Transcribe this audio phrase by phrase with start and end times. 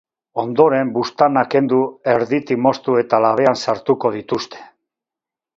[0.43, 1.81] Ondoren buztanak kendu,
[2.15, 4.65] erditik moztu eta labean sartuko dituzte.